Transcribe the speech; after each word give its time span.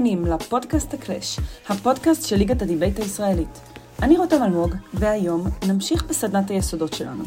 מאזינים 0.00 0.26
לפודקאסט 0.26 0.94
הקלאש, 0.94 1.38
הפודקאסט 1.68 2.26
של 2.26 2.36
ליגת 2.36 2.62
הדיבייט 2.62 2.98
הישראלית. 2.98 3.60
אני 4.02 4.16
רותם 4.16 4.42
אלמוג, 4.42 4.74
והיום 4.94 5.44
נמשיך 5.68 6.04
בסדנת 6.04 6.50
היסודות 6.50 6.92
שלנו. 6.92 7.24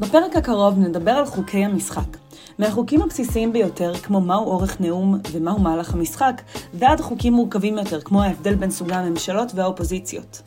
בפרק 0.00 0.36
הקרוב 0.36 0.78
נדבר 0.78 1.10
על 1.10 1.26
חוקי 1.26 1.64
המשחק. 1.64 2.16
מהחוקים 2.58 3.02
הבסיסיים 3.02 3.52
ביותר, 3.52 3.94
כמו 3.94 4.20
מהו 4.20 4.44
אורך 4.44 4.80
נאום 4.80 5.18
ומהו 5.32 5.58
מהלך 5.58 5.94
המשחק, 5.94 6.42
ועד 6.74 7.00
חוקים 7.00 7.32
מורכבים 7.32 7.78
יותר, 7.78 8.00
כמו 8.00 8.22
ההבדל 8.22 8.54
בין 8.54 8.70
סוגי 8.70 8.94
הממשלות 8.94 9.52
והאופוזיציות. 9.54 10.42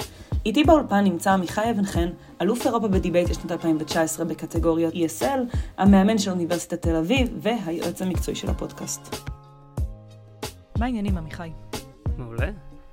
איתי 0.46 0.64
באולפן 0.64 1.04
נמצא 1.04 1.32
עמיחי 1.32 1.72
אבן 1.72 1.86
חן, 1.86 2.10
אלוף 2.42 2.66
אירופה 2.66 2.88
בדיבייט 2.88 3.30
לשנת 3.30 3.52
2019 3.52 4.26
בקטגוריית 4.26 4.94
ESL, 4.94 5.56
המאמן 5.78 6.18
של 6.18 6.32
אוניברסיטת 6.32 6.82
תל 6.82 6.96
אביב 6.96 7.28
והיועץ 7.42 8.02
המקצועי 8.02 8.36
של 8.36 8.50
הפודקאסט. 8.50 9.31
מה 10.82 10.86
העניינים, 10.86 11.18
עמיחי? 11.18 11.52
מעולה. 12.18 12.52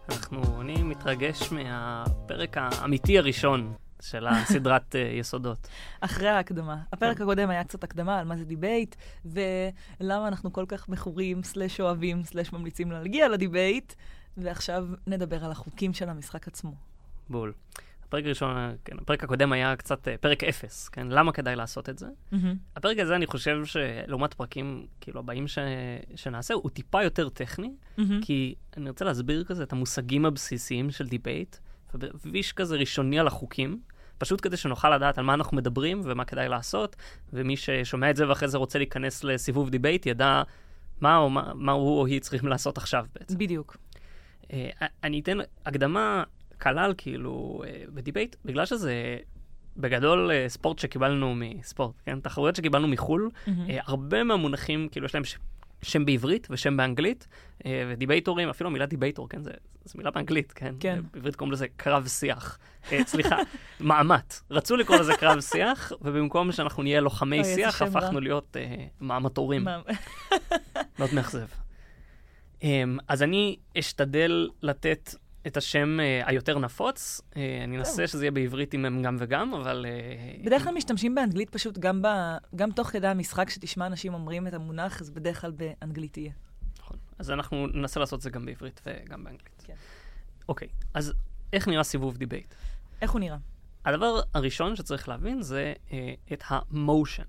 אנחנו, 0.08 0.60
אני 0.60 0.82
מתרגש 0.82 1.52
מהפרק 1.52 2.56
האמיתי 2.56 3.18
הראשון 3.18 3.74
של 4.02 4.26
הסדרת 4.26 4.94
אה, 4.94 4.98
יסודות. 4.98 5.68
אחרי 6.00 6.28
ההקדמה. 6.28 6.76
הפרק. 6.92 7.20
הקודם 7.20 7.50
היה 7.50 7.64
קצת 7.64 7.84
הקדמה 7.84 8.18
על 8.18 8.26
מה 8.26 8.36
זה 8.36 8.44
דיבייט, 8.44 8.96
ולמה 9.24 10.28
אנחנו 10.28 10.52
כל 10.52 10.64
כך 10.68 10.88
מכורים, 10.88 11.42
slash 11.42 11.80
אוהבים, 11.80 12.24
slash 12.24 12.52
ממליצים 12.52 12.92
להגיע 12.92 13.28
לדיבייט, 13.28 13.94
ועכשיו 14.36 14.86
נדבר 15.06 15.44
על 15.44 15.50
החוקים 15.50 15.94
של 15.94 16.08
המשחק 16.08 16.48
עצמו. 16.48 16.72
בול. 17.30 17.52
הפרק 18.08 18.24
הראשון, 18.24 18.56
כן, 18.84 18.98
הפרק 18.98 19.24
הקודם 19.24 19.52
היה 19.52 19.76
קצת 19.76 20.08
אה, 20.08 20.10
פרק 20.20 20.44
אפס, 20.44 20.88
כן? 20.88 21.06
למה 21.08 21.32
כדאי 21.32 21.56
לעשות 21.56 21.88
את 21.88 21.98
זה? 21.98 22.06
אמהמ. 22.06 22.36
הפרק 22.76 22.98
הזה, 22.98 23.16
אני 23.16 23.26
חושב 23.26 23.64
שלעומת 23.64 24.34
פרקים, 24.34 24.86
כאילו, 25.00 25.20
הבאים 25.20 25.48
ש... 25.48 25.58
שנעשה, 26.16 26.54
הוא 26.54 26.70
טיפה 26.70 27.02
יותר 27.02 27.28
טכני, 27.28 27.72
אמהמ. 27.98 28.02
כי 28.22 28.54
אני 28.76 28.88
רוצה 28.88 29.04
להסביר 29.04 29.44
כזה 29.44 29.62
את 29.62 29.72
המושגים 29.72 30.26
הבסיסיים 30.26 30.90
של 30.90 31.06
דיבייט, 31.06 31.56
וויש 32.24 32.52
כזה 32.52 32.76
ראשוני 32.76 33.18
על 33.18 33.26
החוקים, 33.26 33.80
פשוט 34.18 34.40
כדי 34.42 34.56
שנוכל 34.56 34.96
לדעת 34.96 35.18
על 35.18 35.24
מה 35.24 35.34
אנחנו 35.34 35.56
מדברים 35.56 36.00
ומה 36.04 36.24
כדאי 36.24 36.48
לעשות, 36.48 36.96
ומי 37.32 37.56
ששומע 37.56 38.10
את 38.10 38.16
זה 38.16 38.28
ואחרי 38.28 38.48
זה 38.48 38.58
רוצה 38.58 38.78
להיכנס 38.78 39.24
לסיבוב 39.24 39.70
דיבייט, 39.70 40.06
ידע 40.06 40.42
מה, 41.00 41.16
או 41.16 41.30
מה, 41.30 41.52
מה 41.54 41.72
הוא 41.72 42.00
או 42.00 42.06
היא 42.06 42.20
צריכים 42.20 42.48
לעשות 42.48 42.78
עכשיו 42.78 43.06
בעצם. 43.14 43.38
בדיוק. 43.38 43.76
אה, 44.42 44.50
אני 45.04 45.20
אתן 45.20 45.38
הקדמה 45.66 46.24
כללית 46.62 46.94
כאילו 46.96 47.62
אה, 47.66 47.82
בדיבייט, 47.88 48.36
בגלל 48.44 48.66
שזה 48.66 49.16
בגדול 49.76 50.30
אה, 50.30 50.48
ספורט 50.48 50.78
שקיבלנו 50.78 51.34
מספורט, 51.34 51.94
כן? 52.04 52.20
תחרויות 52.20 52.56
שקיבלנו 52.56 52.88
מחו"ל, 52.88 53.30
אמהמ. 53.30 53.50
הרבה 53.86 54.24
מהמונחים, 54.24 54.88
כאילו 54.88 55.06
יש 55.06 55.14
להם 55.14 55.24
ש... 55.24 55.36
שם 55.82 56.04
בעברית 56.04 56.46
ושם 56.50 56.76
באנגלית, 56.76 57.28
ודיבייטורים, 57.66 58.48
אפילו 58.48 58.70
המילה 58.70 58.86
דיבייטור, 58.86 59.28
כן? 59.28 59.42
זה, 59.42 59.50
זה 59.84 59.94
מילה 59.98 60.10
באנגלית, 60.10 60.52
כן? 60.52 60.74
כן. 60.80 61.00
בעברית 61.12 61.36
קוראים 61.36 61.52
לזה 61.52 61.66
קרב 61.76 62.06
שיח. 62.06 62.58
סליחה, 63.06 63.36
מאמת. 63.80 64.40
רצו 64.50 64.76
לקרוא 64.76 64.98
לזה 64.98 65.16
קרב 65.16 65.40
שיח, 65.40 65.92
ובמקום 66.02 66.52
שאנחנו 66.52 66.82
נהיה 66.82 67.00
לוחמי 67.00 67.44
שיח, 67.44 67.82
הפכנו 67.82 68.20
להיות 68.20 68.56
מאמתורים. 69.00 69.64
מאוד 70.98 71.14
מאכזב. 71.14 71.46
אמ, 72.62 72.98
אז 73.08 73.22
אני 73.22 73.56
אשתדל 73.78 74.48
לתת 74.62 75.14
את 75.46 75.56
השם 75.56 75.98
uh, 76.00 76.28
היותר 76.28 76.58
נפוץ. 76.58 77.20
Uh, 77.20 77.34
אני 77.64 77.78
אנסה 77.78 78.06
שזה 78.06 78.24
יהיה 78.24 78.30
בעברית 78.30 78.74
אם 78.74 78.84
הם 78.84 79.02
גם 79.02 79.16
וגם, 79.18 79.54
אבל... 79.54 79.86
אה, 80.40 80.46
בדרך 80.46 80.64
כלל 80.64 80.74
משתמשים 80.74 81.14
באנגלית 81.14 81.50
פשוט 81.50 81.78
גם, 81.78 82.02
ב, 82.02 82.06
גם 82.56 82.70
תוך 82.70 82.88
כדי 82.88 83.06
המשחק, 83.06 83.48
כשתשמע 83.48 83.86
אנשים 83.86 84.14
אומרים 84.14 84.46
את 84.46 84.54
המונח, 84.54 85.00
אז 85.00 85.10
בדרך 85.10 85.40
כלל 85.40 85.50
באנגלית 85.50 86.16
יהיה. 86.16 86.32
נכון. 86.78 86.96
אז 87.18 87.30
אנחנו 87.30 87.66
ננסה 87.66 88.00
לעשות 88.00 88.18
את 88.18 88.22
זה 88.22 88.30
גם 88.30 88.44
בעברית 88.44 88.80
וגם 88.86 89.24
באנגלית. 89.24 89.62
כן. 89.64 89.74
אוקיי, 90.48 90.68
אז 90.94 91.12
איך 91.52 91.68
נראה 91.68 91.84
סיבוב 91.84 92.16
דיבייט? 92.16 92.54
איך 93.02 93.10
הוא 93.10 93.20
נראה? 93.20 93.36
הדבר 93.84 94.20
הראשון 94.34 94.76
שצריך 94.76 95.08
להבין 95.08 95.42
זה 95.42 95.74
אה, 95.88 95.92
את 96.32 96.42
ה 96.46 96.56
motion. 96.56 97.22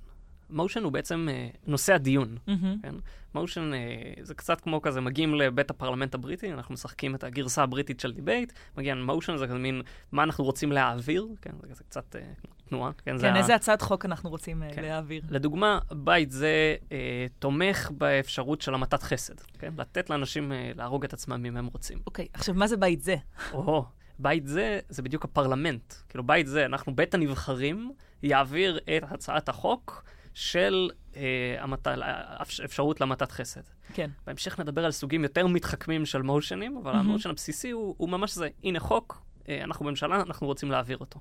motion 0.50 0.84
הוא 0.84 0.92
בעצם 0.92 1.28
אה, 1.30 1.58
נושא 1.68 1.94
הדיון. 1.94 2.38
אמהמ. 2.48 2.84
כן? 2.84 2.96
motion 3.36 3.72
אה, 3.74 4.20
זה 4.24 4.34
קצת 4.34 4.62
כמו 4.62 4.82
כזה, 4.82 5.02
מגיעים 5.02 5.36
לבית 5.36 5.70
הפרלמנט 5.70 6.16
הבריטי, 6.16 6.54
אנחנו 6.54 6.74
משחקים 6.74 7.16
את 7.16 7.24
הגרסה 7.24 7.64
הבריטית 7.64 8.00
של 8.00 8.14
דיבייט, 8.14 8.54
מגיע 8.78 8.96
motion, 8.96 9.38
זה 9.38 9.48
כזה 9.48 9.58
מין, 9.58 9.82
מה 10.12 10.24
אנחנו 10.24 10.44
רוצים 10.44 10.72
להעביר, 10.72 11.28
כן? 11.42 11.52
זה, 11.62 11.74
זה 11.74 11.84
קצת 11.84 12.16
uh, 12.16 12.48
תנועה. 12.70 12.92
כן, 12.94 13.18
כן 13.20 13.36
איזה 13.36 13.54
ה... 13.54 13.56
הצעת 13.56 13.82
חוק 13.82 14.06
אנחנו 14.06 14.30
רוצים 14.30 14.64
כן. 14.74 14.82
להעביר. 14.82 15.22
לדוגמה, 15.30 15.80
בית 15.92 16.32
זה 16.32 16.76
uh, 16.80 16.92
תומך 17.40 17.92
באפשרות 17.98 18.62
של 18.62 18.74
המתת 18.74 19.04
חסד, 19.04 19.40
כן? 19.60 19.74
לתת 19.78 20.10
לאנשים 20.10 20.52
uh, 20.52 20.78
להרוג 20.78 21.04
את 21.04 21.14
עצמם 21.14 21.46
אם 21.46 21.58
הם 21.58 21.66
רוצים. 21.66 22.00
אוקיי, 22.06 22.26
okay, 22.26 22.38
עכשיו, 22.40 22.56
מה 22.56 22.68
זה 22.68 22.78
בית 22.78 23.02
זה? 23.02 23.16
או, 23.54 23.86
בית 24.20 24.48
זה, 24.48 24.80
זה 24.90 25.02
בדיוק 25.02 25.26
הפרלמנט. 25.26 25.94
כאילו, 26.10 26.24
בית 26.24 26.48
זה, 26.48 26.66
אנחנו, 26.66 26.96
בית 26.96 27.14
הנבחרים, 27.14 27.92
יעביר 28.24 28.80
את 28.98 29.04
הצעת 29.12 29.50
החוק. 29.50 30.04
של 30.40 30.90
אה, 31.16 31.56
המת... 31.60 31.88
אפשרות 32.66 33.00
להמתת 33.00 33.32
חסד. 33.32 33.62
כן. 33.94 34.10
בהמשך 34.28 34.60
נדבר 34.60 34.86
על 34.86 34.92
סוגים 34.92 35.24
יותר 35.24 35.48
מתחכמים 35.48 36.06
של 36.06 36.22
מושנים, 36.22 36.78
אבל 36.78 36.94
mm-hmm. 36.94 36.98
המושן 36.98 37.30
הבסיסי 37.30 37.72
הוא, 37.72 37.96
הוא 37.98 38.10
ממש 38.10 38.36
זה, 38.36 38.50
הנה 38.64 38.80
חוק, 38.80 39.22
אה, 39.50 39.64
אנחנו 39.64 39.86
ממשלה, 39.86 40.22
אנחנו 40.22 40.48
רוצים 40.48 40.72
להעביר 40.72 40.98
אותו. 40.98 41.20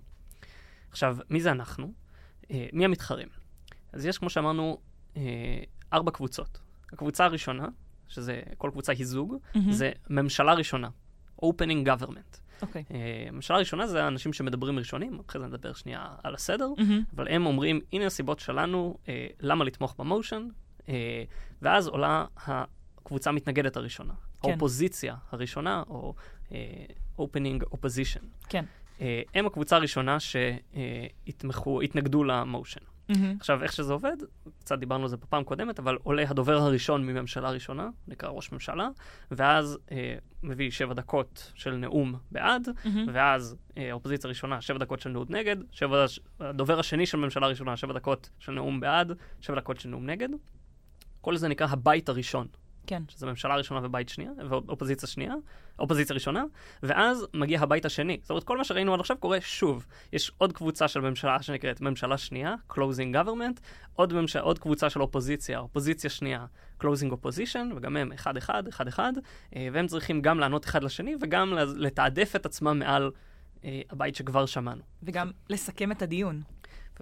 עכשיו, 0.91 1.17
מי 1.31 1.41
זה 1.41 1.51
אנחנו? 1.51 1.93
אה, 2.51 2.67
מי 2.73 2.85
המתחרים? 2.85 3.29
אז 3.93 4.07
יש, 4.07 4.19
כמו 4.19 4.31
שאמרנו, 4.31 4.79
אה, 5.17 5.23
ארבע 5.93 6.11
קבוצות. 6.11 6.59
הקבוצה 6.93 7.25
הראשונה, 7.25 7.69
שזה, 8.09 8.43
כל 8.59 8.71
קבוצה 8.73 8.93
היא 8.93 9.07
זוג, 9.07 9.35
mm-hmm. 9.35 9.59
זה 9.71 9.93
ממשלה 10.11 10.55
ראשונה, 10.55 10.89
Opening 11.43 11.87
Government. 11.87 12.39
אוקיי. 12.63 12.85
Okay. 12.89 12.91
Uh, 12.91 12.95
המשל 13.29 13.55
הראשונה 13.55 13.87
זה 13.87 14.05
האנשים 14.05 14.33
שמדברים 14.33 14.79
ראשונים, 14.79 15.21
אחרי 15.27 15.41
זה 15.41 15.47
נדבר 15.47 15.73
שנייה 15.73 16.07
על 16.23 16.35
הסדר, 16.35 16.69
mm-hmm. 16.77 17.15
אבל 17.15 17.29
הם 17.29 17.47
אומרים, 17.47 17.81
הנה 17.93 18.07
הסיבות 18.07 18.39
שלנו, 18.39 18.99
uh, 19.05 19.09
למה 19.41 19.65
לתמוך 19.65 19.95
במושן, 19.99 20.49
uh, 20.81 20.85
ואז 21.63 21.89
עולה 21.89 22.25
הקבוצה 22.37 23.31
המתנגדת 23.31 23.77
הראשונה, 23.77 24.15
כן. 24.43 24.51
האופוזיציה 24.51 25.17
הראשונה, 25.31 25.83
או 25.89 26.15
uh, 26.49 26.53
opening 27.19 27.75
opposition. 27.75 28.25
כן. 28.49 28.65
Uh, 28.99 29.03
הם 29.35 29.47
הקבוצה 29.47 29.77
הראשונה 29.77 30.17
שהתנגדו 30.21 32.25
למושן. 32.25 32.81
Mm-hmm. 33.11 33.41
עכשיו, 33.41 33.63
איך 33.63 33.73
שזה 33.73 33.93
עובד, 33.93 34.17
קצת 34.61 34.79
דיברנו 34.79 35.03
על 35.03 35.09
זה 35.09 35.17
בפעם 35.17 35.45
קודמת, 35.45 35.79
אבל 35.79 35.99
עולה 36.03 36.25
הדובר 36.29 36.57
הראשון 36.57 37.07
מממשלה 37.07 37.51
ראשונה, 37.51 37.89
נקרא 38.09 38.29
ראש 38.29 38.53
ממשלה, 38.53 38.89
ואז 39.31 39.79
אה, 39.93 40.15
מביא 40.43 40.71
שבע 40.71 40.95
דקות 40.95 41.53
של 41.55 41.77
נאום 41.77 42.15
בעד, 42.33 42.69
mm-hmm. 42.69 42.89
ואז 43.13 43.57
אה, 43.79 43.93
אופוזיציה 43.93 44.29
ראשונה, 44.29 44.61
שבע 44.61 44.79
דקות 44.79 45.01
של 45.01 45.11
נאום 45.11 45.27
נגד, 45.29 45.57
שבע, 45.71 46.05
הדובר 46.41 46.79
השני 46.79 47.07
של 47.07 47.19
ממשלה 47.19 47.47
ראשונה, 47.47 47.77
שבע 47.77 47.93
דקות 47.93 48.31
של 48.39 48.53
נאום 48.53 48.81
בעד, 48.81 49.13
שבע 49.41 49.57
דקות 49.57 49.81
של 49.81 49.89
נאום 49.89 50.07
נגד. 50.07 50.29
כל 51.21 51.37
זה 51.37 51.49
נקרא 51.49 51.67
הבית 51.71 52.09
הראשון. 52.09 52.47
כן. 52.89 53.03
שזה 53.09 53.27
ממשלה 53.27 53.57
ראשונה 53.57 53.81
ובית 53.87 54.09
שנייה, 54.09 54.31
ואופוזיציה 54.49 55.09
שנייה, 55.09 55.35
אופוזיציה 55.79 56.15
ראשונה, 56.15 56.45
ואז 56.83 57.27
מגיע 57.35 57.61
הבית 57.61 57.85
השני. 57.85 58.19
זאת 58.23 58.31
אומרת, 58.31 58.45
כל 58.45 58.59
מה 58.59 58.65
שראינו 58.65 58.95
עד 58.95 59.01
עכשיו 59.01 59.17
קורה 59.17 59.41
שוב. 59.41 59.87
יש 60.13 60.33
עוד 60.39 60.53
קבוצה 60.53 60.89
של 60.89 61.01
ממשלה 61.01 61.43
שנקראת 61.43 61.81
ממשלה 61.81 62.19
שנייה, 62.19 62.55
closing 62.71 63.15
government, 63.15 63.61
עוד, 63.95 64.13
ממש... 64.13 64.37
עוד 64.37 64.59
קבוצה 64.59 64.91
של 64.91 65.03
אופוזיציה, 65.03 65.59
אופוזיציה 65.59 66.11
שנייה, 66.11 66.47
closing 66.83 67.13
opposition, 67.13 67.75
וגם 67.77 67.97
הם 67.97 68.13
אחד-אחד, 68.13 68.69
אחד-אחד, 68.69 69.13
אה, 69.57 69.69
והם 69.73 69.87
צריכים 69.87 70.23
גם 70.23 70.41
לענות 70.41 70.65
אחד 70.65 70.85
לשני, 70.85 71.17
וגם 71.21 71.55
לתעדף 71.77 72.37
את 72.37 72.47
עצמם 72.47 72.79
מעל 72.79 73.11
אה, 73.65 73.81
הבית 73.91 74.15
שכבר 74.15 74.47
שמענו. 74.47 74.83
וגם 75.03 75.31
לסכם 75.51 75.93
את 75.93 76.03
הדיון. 76.03 76.43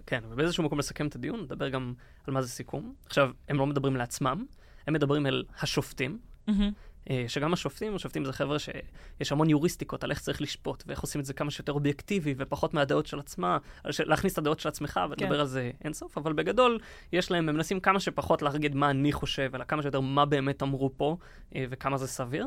כן, 0.06 0.20
ובאיזשהו 0.28 0.64
מקום 0.64 0.78
לסכם 0.78 1.06
את 1.06 1.14
הדיון, 1.14 1.40
נדבר 1.40 1.68
גם 1.68 1.94
על 2.26 2.34
מה 2.34 2.42
זה 2.42 2.48
סיכום. 2.48 2.94
עכשיו, 3.06 3.30
הם 3.48 3.58
לא 3.58 3.66
מדברים 3.66 3.96
לעצמם, 3.96 4.46
הם 4.86 4.94
מדברים 4.94 5.26
אל 5.26 5.44
השופטים, 5.60 6.18
mm-hmm. 6.48 6.52
שגם 7.28 7.52
השופטים, 7.52 7.94
השופטים 7.94 8.24
זה 8.24 8.32
חבר'ה 8.32 8.58
שיש 8.58 9.32
המון 9.32 9.50
יוריסטיקות 9.50 10.04
על 10.04 10.10
איך 10.10 10.20
צריך 10.20 10.42
לשפוט, 10.42 10.84
ואיך 10.86 11.00
עושים 11.00 11.20
את 11.20 11.26
זה 11.26 11.34
כמה 11.34 11.50
שיותר 11.50 11.72
אובייקטיבי, 11.72 12.34
ופחות 12.38 12.74
מהדעות 12.74 13.06
של 13.06 13.18
עצמה, 13.18 13.58
להכניס 13.84 14.32
את 14.32 14.38
הדעות 14.38 14.60
של 14.60 14.68
עצמך 14.68 15.00
ולדבר 15.10 15.34
כן. 15.34 15.40
על 15.40 15.46
זה 15.46 15.70
אינסוף, 15.84 16.18
אבל 16.18 16.32
בגדול, 16.32 16.78
יש 17.12 17.30
להם, 17.30 17.48
הם 17.48 17.54
מנסים 17.54 17.80
כמה 17.80 18.00
שפחות 18.00 18.42
להגיד 18.42 18.74
מה 18.74 18.90
אני 18.90 19.12
חושב, 19.12 19.50
אלא 19.54 19.64
כמה 19.64 19.82
שיותר 19.82 20.00
מה 20.00 20.24
באמת 20.24 20.62
אמרו 20.62 20.90
פה, 20.96 21.16
אה, 21.54 21.64
וכמה 21.70 21.98
זה 21.98 22.06
סביר. 22.06 22.46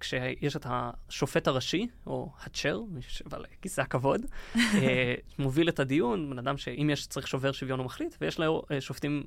כשיש 0.00 0.56
את 0.56 0.66
השופט 0.68 1.48
הראשי, 1.48 1.86
או 2.06 2.30
הצ'ר, 2.44 2.80
מי 2.88 3.02
שיושב 3.02 3.34
על 3.34 3.44
כיסא 3.62 3.80
הכבוד, 3.80 4.26
מוביל 5.38 5.68
את 5.68 5.80
הדיון, 5.80 6.30
בן 6.30 6.38
אדם 6.38 6.56
שאם 6.56 6.90
יש, 6.92 7.06
צריך 7.06 7.28
שובר 7.28 7.52
שוויון 7.52 7.78
הוא 7.78 7.86
מחליט, 7.86 8.16
ויש 8.20 8.40
לו 8.40 8.62
שופטים 8.80 9.24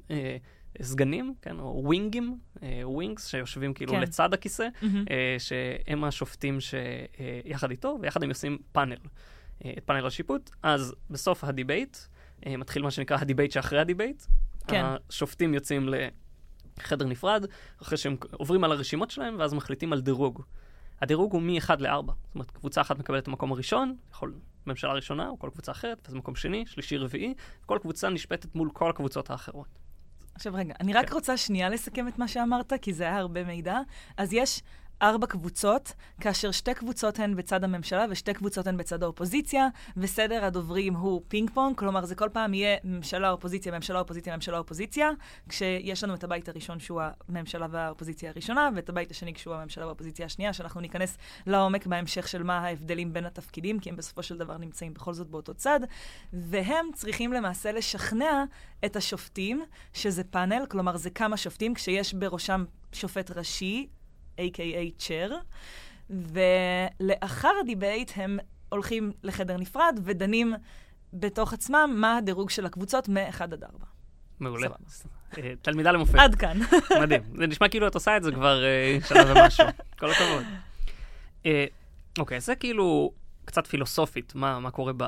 סגנים, 0.81 1.33
כן, 1.41 1.59
או 1.59 1.81
wing 1.85 2.15
ים, 2.15 2.37
wings, 2.83 3.25
אה, 3.25 3.29
שיושבים 3.29 3.73
כאילו 3.73 3.91
כן. 3.91 3.99
לצד 3.99 4.33
הכיסא, 4.33 4.67
אמהמ. 4.81 4.85
שהם 5.37 6.03
השופטים 6.03 6.57
שיחד 6.59 7.71
איתו, 7.71 7.97
ויחד 8.01 8.23
הם 8.23 8.29
עושים 8.29 8.57
פאנל, 8.71 8.97
אה, 9.65 9.73
את 9.77 9.83
פאנל 9.83 10.07
השיפוט. 10.07 10.49
אז 10.63 10.95
בסוף 11.09 11.43
הדיבייט, 11.43 11.97
מתחיל 12.47 12.81
מה 12.81 12.91
שנקרא 12.91 13.17
הדיבייט 13.21 13.51
שאחרי 13.51 13.79
הדיבייט. 13.79 14.23
כן. 14.67 14.85
השופטים 15.09 15.53
יוצאים 15.53 15.89
חדר 16.79 17.05
נפרד, 17.05 17.45
אחרי 17.81 17.97
שהם 17.97 18.15
עוברים 18.31 18.63
על 18.63 18.71
הרשימות 18.71 19.11
שלהם, 19.11 19.35
ואז 19.39 19.53
מחליטים 19.53 19.93
על 19.93 20.01
דירוג. 20.01 20.41
הדירוג 21.01 21.33
הוא 21.33 21.41
מ-1 21.41 21.75
ל-4. 21.79 22.05
זאת 22.05 22.35
אומרת, 22.35 22.51
קבוצה 22.51 22.81
אחת 22.81 22.99
מקבלת 22.99 23.23
את 23.23 23.27
המקום 23.27 23.51
הראשון, 23.51 23.95
יכול 24.11 24.33
ממשלה 24.67 24.93
ראשונה 24.93 25.29
או 25.29 25.39
כל 25.39 25.49
קבוצה 25.53 25.71
אחרת, 25.71 25.97
ואז 26.05 26.13
מקום 26.15 26.35
שני, 26.35 26.65
שלישי, 26.65 26.97
רביעי, 26.97 27.33
וכל 27.63 27.77
קבוצה 27.81 28.09
נשפטת 28.09 28.55
מול 28.55 28.69
כל 28.73 28.89
הקבוצות 28.89 29.29
האחרות. 29.29 29.79
עכשיו 30.39 30.53
רגע, 30.55 30.73
אני 30.79 30.93
רק 30.93 31.07
כן. 31.07 31.13
רוצה 31.13 31.37
שנייה 31.37 31.69
לסכם 31.69 32.07
את 32.07 32.19
מה 32.19 32.27
שאמרת, 32.27 32.73
כי 32.81 32.93
זה 32.93 33.03
היה 33.03 33.17
הרבה 33.17 33.43
מידע. 33.43 33.79
אז 34.17 34.33
יש 34.33 34.61
ארבע 35.01 35.27
קבוצות, 35.27 35.93
כאשר 36.21 36.51
שתי 36.51 36.73
קבוצות 36.73 37.19
הן 37.19 37.35
בצד 37.35 37.63
הממשלה 37.63 38.05
ושתי 38.09 38.33
קבוצות 38.33 38.67
הן 38.67 38.77
בצד 38.77 39.03
האופוזיציה, 39.03 39.67
וסדר 39.97 40.45
הדוברים 40.45 40.93
הוא 40.93 41.21
פינג 41.27 41.49
פונג, 41.53 41.77
כלומר 41.77 42.05
זה 42.05 42.15
כל 42.15 42.29
פעם 42.33 42.53
יהיה 42.53 42.77
ממשלה, 42.83 43.31
אופוזיציה, 43.31 43.71
ממשלה, 43.71 43.99
אופוזיציה, 43.99 44.35
ממשלה, 44.35 44.57
אופוזיציה, 44.57 45.09
כשיש 45.49 46.03
לנו 46.03 46.13
את 46.13 46.23
הבית 46.23 46.49
הראשון 46.49 46.79
שהוא 46.79 47.01
הממשלה 47.27 47.67
והאופוזיציה 47.71 48.29
הראשונה, 48.29 48.69
ואת 48.75 48.89
הבית 48.89 49.11
השני 49.11 49.33
כשהוא 49.33 49.55
הממשלה 49.55 49.85
והאופוזיציה 49.85 50.25
השנייה, 50.25 50.53
שאנחנו 50.53 50.81
ניכנס 50.81 51.17
לעומק 51.47 51.87
בהמשך 51.87 52.27
של 52.27 52.43
מה 52.43 52.57
ההבדלים 52.57 53.13
בין 53.13 53.25
התפקידים, 53.25 53.79
כי 53.79 53.89
הם 53.89 53.95
בסופו 53.95 54.23
של 54.23 54.37
דבר 54.37 54.57
נמצאים 54.57 54.93
בכל 54.93 55.13
זאת 55.13 55.27
באותו 55.27 55.53
צד, 55.53 55.79
והם 56.33 56.85
צריכים 56.95 57.33
למעשה 57.33 57.71
לשכנע 57.71 58.43
את 58.85 58.95
השופטים, 58.95 59.63
שזה 59.93 60.23
פאנל, 60.23 60.65
כלומר 60.69 60.97
זה 60.97 61.09
כמה 61.09 61.37
שופטים, 61.37 61.73
כשיש 61.73 62.13
בראשם 62.13 62.65
שופט 62.93 63.31
ראשי, 63.31 63.87
a.k.a. 64.39 65.01
chair, 65.01 65.33
ולאחר 66.09 67.51
הדיבייט 67.61 68.11
הם 68.15 68.39
הולכים 68.69 69.11
לחדר 69.23 69.57
נפרד 69.57 69.99
ודנים 70.03 70.53
בתוך 71.13 71.53
עצמם 71.53 71.95
מה 71.95 72.17
הדירוג 72.17 72.49
של 72.49 72.65
הקבוצות 72.65 73.09
מ-1 73.09 73.43
עד 73.43 73.63
4. 73.63 73.85
מעולה. 74.39 74.67
אה, 75.37 75.53
תלמידה 75.61 75.91
למופת. 75.91 76.19
עד 76.19 76.35
כאן. 76.35 76.57
מדהים. 77.01 77.21
זה 77.35 77.47
נשמע 77.47 77.69
כאילו 77.69 77.87
את 77.87 77.95
עושה 77.95 78.17
את 78.17 78.23
זה 78.23 78.31
כבר 78.31 78.63
אה, 78.63 78.97
שנה 79.07 79.43
ומשהו. 79.43 79.65
כל 79.99 80.11
הכבוד. 80.11 80.43
אה, 81.45 81.65
אוקיי, 82.19 82.39
זה 82.39 82.55
כאילו 82.55 83.13
קצת 83.45 83.67
פילוסופית, 83.67 84.35
מה, 84.35 84.59
מה 84.59 84.71
קורה 84.71 84.93
ב... 84.97 85.03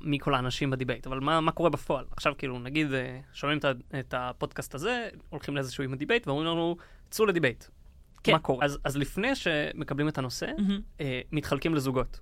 מכל 0.00 0.34
האנשים 0.34 0.70
בדיבייט, 0.70 1.06
אבל 1.06 1.20
מה, 1.20 1.40
מה 1.40 1.52
קורה 1.52 1.70
בפועל? 1.70 2.04
עכשיו 2.10 2.32
כאילו, 2.38 2.58
נגיד, 2.58 2.88
שומעים 3.32 3.58
את, 3.58 3.64
את 3.98 4.14
הפודקאסט 4.16 4.74
הזה, 4.74 5.08
הולכים 5.30 5.54
לאיזשהו 5.54 5.84
מועדון 5.84 5.92
דיבייט, 5.92 6.26
ואומרים 6.26 6.46
לנו, 6.46 6.76
צאו 7.10 7.26
לדיבייט. 7.26 7.64
כן. 8.24 8.32
מה 8.32 8.38
קורה? 8.38 8.64
אז, 8.64 8.78
אז 8.84 8.96
לפני 8.96 9.34
שמקבלים 9.34 10.08
את 10.08 10.18
הנושא, 10.18 10.46
מהמם. 10.58 10.80
אה, 11.00 11.20
מתחלקים 11.32 11.74
לזוגות. 11.74 12.20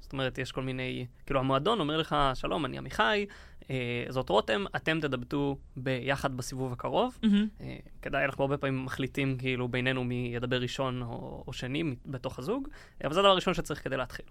זאת 0.00 0.12
אומרת, 0.12 0.38
יש 0.38 0.52
כל 0.52 0.62
מיני, 0.62 1.06
כאילו 1.26 1.40
המועדון 1.40 1.80
אומר 1.80 1.96
לך, 1.96 2.16
שלום, 2.34 2.64
אני 2.64 2.78
עמיחי, 2.78 3.26
אה, 3.70 4.04
זאת 4.08 4.28
רותם, 4.28 4.64
אתם 4.76 5.00
תדבטו 5.00 5.58
ביחד 5.76 6.36
בסיבוב 6.36 6.72
הקרוב. 6.72 7.18
מהמם. 7.22 7.48
אה, 7.60 7.76
כדאי, 8.02 8.24
אנחנו 8.24 8.44
הרבה 8.44 8.56
פעמים 8.56 8.84
מחליטים 8.84 9.38
כאילו 9.38 9.68
בינינו 9.68 10.04
מי 10.04 10.32
ידבר 10.34 10.60
ראשון 10.60 11.02
או, 11.02 11.44
או 11.46 11.52
שני 11.52 11.84
בתוך 12.06 12.38
הזוג, 12.38 12.68
אה, 13.02 13.06
אבל 13.06 13.14
זה 13.14 13.20
הדבר 13.20 13.30
הראשון 13.30 13.54
שצריך 13.54 13.84
כדי 13.84 13.96
להתחיל. 13.96 14.26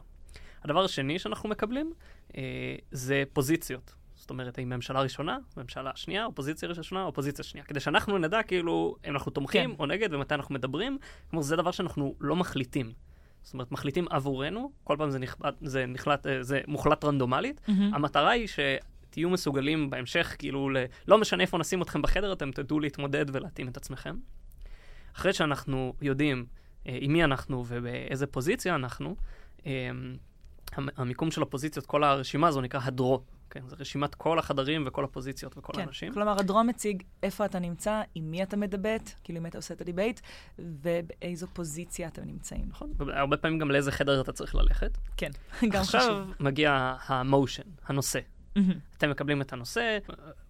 הדבר 0.64 0.84
השני 0.84 1.20
שאנחנו 1.20 1.50
מקבלים 1.50 1.94
אה, 2.38 2.76
זה 2.92 3.24
פוזיציות. 3.34 3.96
זאת 4.30 4.32
אומרת, 4.32 4.58
האם 4.58 4.70
ממשלה 4.70 5.02
ראשונה, 5.02 5.38
ממשלה 5.58 5.92
שנייה, 5.96 6.26
אופוזיציה 6.26 6.70
ראשונה, 6.70 7.04
אופוזיציה 7.04 7.44
שנייה. 7.44 7.66
כדי 7.66 7.80
שאנחנו 7.80 8.18
נדע 8.18 8.44
כאילו 8.44 8.96
אם 9.08 9.14
אנחנו 9.14 9.32
תומכים 9.32 9.70
כן. 9.70 9.76
או 9.80 9.86
נגד 9.86 10.14
ומתי 10.14 10.34
אנחנו 10.36 10.56
מדברים. 10.56 10.98
כלומר, 11.30 11.44
זה 11.44 11.56
דבר 11.56 11.72
שאנחנו 11.72 12.16
לא 12.22 12.36
מחליטים. 12.36 12.92
זאת 13.42 13.54
אומרת, 13.54 13.72
מחליטים 13.72 14.06
עבורנו, 14.10 14.72
כל 14.84 14.96
פעם 14.98 15.10
זה, 15.10 15.20
נכבד, 15.20 15.52
זה, 15.62 15.86
נחלט, 15.88 16.28
אה, 16.28 16.44
זה 16.44 16.62
מוחלט 16.68 17.06
רנדומלית. 17.06 17.62
מהמם. 17.68 17.94
המטרה 17.94 18.30
היא 18.30 18.48
שתהיו 18.48 19.30
מסוגלים 19.30 19.90
בהמשך, 19.90 20.36
כאילו, 20.40 20.70
ל... 20.70 20.78
לא 21.08 21.18
משנה 21.18 21.44
איפה 21.44 21.58
נשים 21.58 21.82
אתכם 21.82 22.02
בחדר, 22.02 22.34
אתם 22.34 22.52
תדעו 22.52 22.80
להתמודד 22.80 23.26
ולהתאים 23.36 23.68
את 23.68 23.78
עצמכם. 23.78 24.16
אחרי 25.16 25.34
שאנחנו 25.34 25.94
יודעים 26.02 26.46
אה, 26.88 26.98
עם 27.02 27.14
מי 27.14 27.24
אנחנו 27.24 27.64
ובאיזה 27.68 28.28
פוזיציה 28.28 28.76
אנחנו, 28.76 29.16
אה, 29.66 29.90
המ- 30.74 30.90
המיקום 30.98 31.32
של 31.32 31.42
הפוזיציות, 31.42 31.86
כל 31.86 32.04
הרשימה 32.04 32.48
הזו 32.48 32.62
נקרא 32.62 32.80
ה 32.84 32.90
draw. 32.90 33.24
כן, 33.50 33.68
זה 33.68 33.76
רשימת 33.80 34.16
כל 34.16 34.40
החדרים 34.40 34.84
וכל 34.88 35.04
הפוזיציות 35.04 35.58
וכל 35.58 35.74
כן, 35.74 35.82
האנשים. 35.82 36.14
כלומר, 36.14 36.40
ה 36.40 36.45
draw 36.45 36.68
מציג 36.68 37.04
איפה 37.24 37.46
אתה 37.46 37.60
נמצא, 37.60 38.02
עם 38.16 38.32
מי 38.32 38.44
אתה 38.44 38.58
מדבט, 38.58 39.12
כאילו 39.24 39.42
מי 39.42 39.50
אתה 39.50 39.58
עושה 39.58 39.74
את 39.74 39.82
הדיבייט, 39.82 40.20
ובאיזו 40.60 41.48
פוזיציה 41.54 42.08
אתם 42.08 42.22
נמצאים. 42.26 42.66
נכון, 42.70 42.94
והרבה 42.98 43.38
פעמים 43.38 43.60
גם 43.60 43.72
לאיזה 43.72 43.92
חדר 43.92 44.22
אתה 44.22 44.32
צריך 44.32 44.56
ללכת. 44.56 44.98
כן, 45.18 45.32
גם 45.72 45.82
עכשיו 45.82 46.02
חשוב. 46.02 46.34
מגיע 46.40 46.96
המושן, 47.06 47.64
הנושא. 47.88 48.20
מהמם. 48.56 48.80
אתם 48.98 49.10
מקבלים 49.10 49.42
את 49.42 49.54
הנושא, 49.54 49.98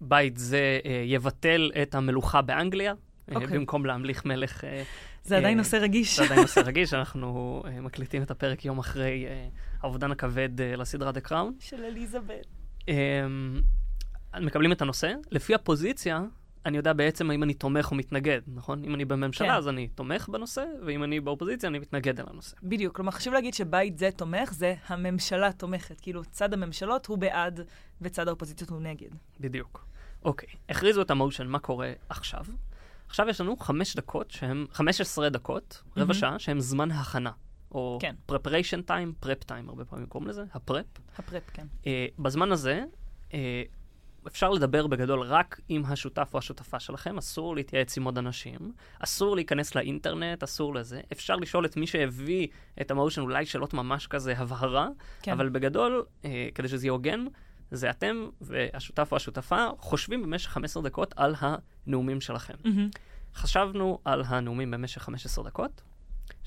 בית 0.00 0.36
זה 0.36 0.80
אה, 0.84 1.02
יבטל 1.06 1.70
את 1.82 1.94
המלוכה 1.94 2.42
באנגליה, 2.42 2.92
אה, 3.30 3.34
אוקיי. 3.34 3.58
במקום 3.58 3.86
להמליך 3.86 4.24
מלך. 4.24 4.64
אה, 4.64 4.82
זה 5.24 5.36
עדיין 5.36 5.58
אה, 5.58 5.62
נושא 5.62 5.76
רגיש. 5.76 6.16
זה 6.16 6.24
עדיין 6.24 6.40
נושא 6.40 6.60
רגיש, 6.66 6.94
אנחנו 6.94 7.62
מקליטים 7.82 8.22
את 8.22 8.30
הפרק 8.30 8.64
יום 8.64 8.78
אחרי 8.78 9.26
האובדן 9.80 10.10
הכבד 10.10 10.48
לסדרה 10.60 11.10
The 11.10 11.28
Crown. 11.28 11.52
של 11.60 11.84
אליזבת. 11.84 12.59
אה, 12.88 13.26
מקבלים 14.40 14.72
את 14.72 14.82
הנושא, 14.82 15.12
לפי 15.30 15.54
הפוזיציה, 15.54 16.22
אני 16.66 16.76
יודע 16.76 16.92
בעצם 16.92 17.30
האם 17.30 17.42
אני 17.42 17.54
תומך 17.54 17.90
או 17.90 17.96
מתנגד, 17.96 18.40
נכון? 18.54 18.84
אם 18.84 18.94
אני 18.94 19.04
בממשלה, 19.04 19.48
כן. 19.48 19.54
אז 19.54 19.68
אני 19.68 19.88
תומך 19.88 20.28
בנושא, 20.28 20.64
ואם 20.86 21.04
אני 21.04 21.20
באופוזיציה, 21.20 21.68
אני 21.68 21.78
מתנגד 21.78 22.20
על 22.20 22.26
הנושא. 22.30 22.56
בדיוק, 22.62 22.96
כלומר 22.96 23.10
חשוב 23.10 23.34
להגיד 23.34 23.54
שבית 23.54 23.98
זה 23.98 24.10
תומך, 24.16 24.52
זה 24.52 24.74
הממשלה 24.86 25.52
תומכת. 25.52 26.00
כאילו, 26.00 26.24
צד 26.24 26.54
הממשלות 26.54 27.06
הוא 27.06 27.18
בעד 27.18 27.60
וצד 28.00 28.28
האופוזיציות 28.28 28.70
הוא 28.70 28.80
נגד. 28.80 29.08
בדיוק. 29.40 29.86
אוקיי, 30.24 30.48
הכריזו 30.68 31.02
את 31.02 31.10
המושן, 31.10 31.46
מה 31.46 31.58
קורה 31.58 31.92
עכשיו? 32.08 32.44
עכשיו 33.08 33.28
יש 33.28 33.40
לנו 33.40 33.56
חמש 33.56 33.96
דקות 33.96 34.30
שהם, 34.30 34.66
15 34.72 35.28
דקות, 35.28 35.82
רבע 35.96 36.04
מהמם. 36.04 36.14
שעה, 36.14 36.38
שהם 36.38 36.60
זמן 36.60 36.90
הכנה. 36.90 37.30
או 37.72 37.98
כן. 38.00 38.14
preparation 38.30 38.88
time, 38.88 39.24
prep 39.26 39.44
time, 39.50 39.68
הרבה 39.68 39.84
פעמים 39.84 40.06
קוראים 40.06 40.28
לזה, 40.28 40.44
הפרפ. 40.54 40.86
הפרפ, 41.18 41.50
כן. 41.52 41.66
אה, 41.86 42.06
בזמן 42.18 42.52
הזה, 42.52 42.84
אה, 43.34 43.62
אפשר 44.26 44.50
לדבר 44.50 44.86
בגדול 44.86 45.20
רק 45.20 45.60
עם 45.68 45.84
השותף 45.84 46.30
או 46.32 46.38
השותפה 46.38 46.80
שלכם, 46.80 47.18
אסור 47.18 47.56
להתייעץ 47.56 47.96
עם 47.96 48.04
עוד 48.04 48.18
אנשים, 48.18 48.72
אסור 48.98 49.36
להיכנס 49.36 49.74
לאינטרנט, 49.74 50.42
אסור 50.42 50.74
לזה. 50.74 51.00
אפשר 51.12 51.36
לשאול 51.36 51.64
את 51.64 51.76
מי 51.76 51.86
שהביא 51.86 52.48
את 52.80 52.90
המושן 52.90 53.20
אולי 53.20 53.46
שאלות 53.46 53.74
ממש 53.74 54.06
כזה 54.06 54.34
הבהרה, 54.36 54.88
כן. 55.22 55.32
אבל 55.32 55.48
בגדול, 55.48 56.04
אה, 56.24 56.48
כדי 56.54 56.68
שזה 56.68 56.86
יהיה 56.86 56.92
הוגן, 56.92 57.24
זה 57.70 57.90
אתם 57.90 58.28
והשותף 58.40 59.08
או 59.10 59.16
השותפה 59.16 59.66
חושבים 59.78 60.22
במשך 60.22 60.50
15 60.50 60.82
דקות 60.82 61.14
על 61.16 61.34
הנאומים 61.38 62.20
שלכם. 62.20 62.54
מהמם. 62.64 62.88
חשבנו 63.34 63.98
על 64.04 64.22
הנאומים 64.26 64.70
במשך 64.70 65.02
15 65.02 65.44
דקות 65.44 65.82